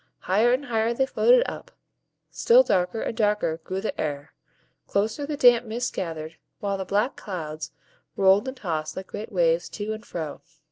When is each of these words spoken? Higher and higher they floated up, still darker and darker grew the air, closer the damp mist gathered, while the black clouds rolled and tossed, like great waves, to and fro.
Higher 0.21 0.51
and 0.51 0.65
higher 0.65 0.95
they 0.95 1.05
floated 1.05 1.47
up, 1.47 1.69
still 2.31 2.63
darker 2.63 3.01
and 3.01 3.15
darker 3.15 3.57
grew 3.63 3.81
the 3.81 4.01
air, 4.01 4.33
closer 4.87 5.27
the 5.27 5.37
damp 5.37 5.67
mist 5.67 5.93
gathered, 5.93 6.37
while 6.59 6.79
the 6.79 6.85
black 6.85 7.15
clouds 7.15 7.71
rolled 8.15 8.47
and 8.47 8.57
tossed, 8.57 8.97
like 8.97 9.05
great 9.05 9.31
waves, 9.31 9.69
to 9.69 9.93
and 9.93 10.03
fro. 10.03 10.41